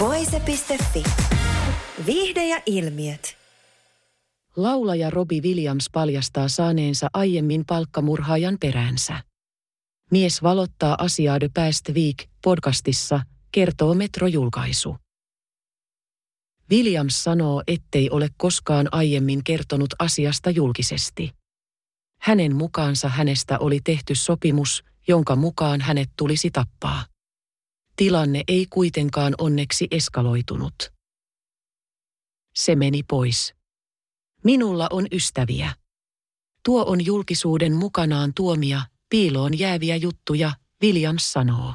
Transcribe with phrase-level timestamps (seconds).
[0.00, 1.02] Voise.fi.
[2.06, 3.36] Viihde ja ilmiöt.
[4.56, 9.22] Laulaja Robbie Williams paljastaa saaneensa aiemmin palkkamurhaajan peräänsä.
[10.10, 13.20] Mies valottaa asiaa The Past Week podcastissa,
[13.52, 14.96] kertoo Metro-julkaisu.
[16.70, 21.32] Williams sanoo, ettei ole koskaan aiemmin kertonut asiasta julkisesti.
[22.20, 27.09] Hänen mukaansa hänestä oli tehty sopimus, jonka mukaan hänet tulisi tappaa.
[28.00, 30.92] Tilanne ei kuitenkaan onneksi eskaloitunut.
[32.54, 33.54] Se meni pois.
[34.44, 35.74] Minulla on ystäviä.
[36.64, 41.74] Tuo on julkisuuden mukanaan tuomia, piiloon jääviä juttuja, Williams sanoo.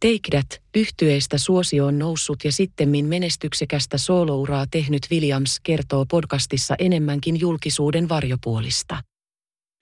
[0.00, 8.08] Take That yhtyeestä suosioon noussut ja sittemmin menestyksekästä soolouraa tehnyt Williams kertoo podcastissa enemmänkin julkisuuden
[8.08, 9.02] varjopuolista.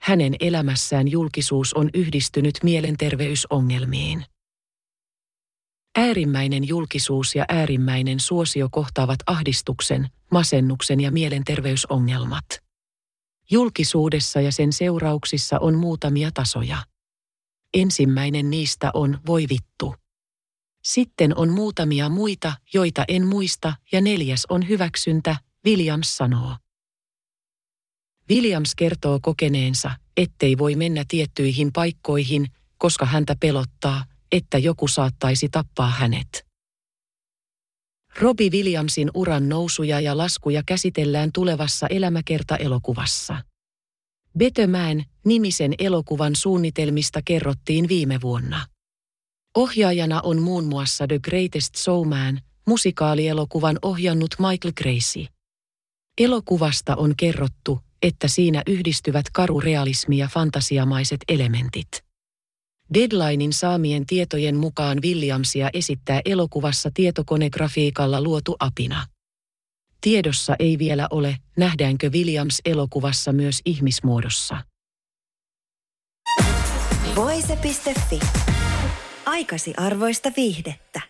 [0.00, 4.24] Hänen elämässään julkisuus on yhdistynyt mielenterveysongelmiin.
[5.98, 12.44] Äärimmäinen julkisuus ja äärimmäinen suosio kohtaavat ahdistuksen, masennuksen ja mielenterveysongelmat.
[13.50, 16.78] Julkisuudessa ja sen seurauksissa on muutamia tasoja.
[17.74, 19.94] Ensimmäinen niistä on voi vittu.
[20.84, 26.56] Sitten on muutamia muita, joita en muista, ja neljäs on hyväksyntä, Williams sanoo.
[28.30, 32.46] Williams kertoo kokeneensa, ettei voi mennä tiettyihin paikkoihin,
[32.78, 36.46] koska häntä pelottaa, että joku saattaisi tappaa hänet.
[38.18, 43.36] Robbie Williamsin uran nousuja ja laskuja käsitellään tulevassa elämäkerta-elokuvassa.
[44.38, 48.66] Betömään nimisen elokuvan suunnitelmista kerrottiin viime vuonna.
[49.56, 55.28] Ohjaajana on muun muassa The Greatest Showman, musikaalielokuvan ohjannut Michael Gracie.
[56.18, 62.09] Elokuvasta on kerrottu, että siinä yhdistyvät karurealismi ja fantasiamaiset elementit.
[62.94, 69.06] Deadlinein saamien tietojen mukaan Williamsia esittää elokuvassa tietokonegrafiikalla luotu apina.
[70.00, 74.56] Tiedossa ei vielä ole, nähdäänkö Williams elokuvassa myös ihmismuodossa.
[77.16, 78.20] Voise.fi.
[79.26, 81.09] Aikasi arvoista viihdettä.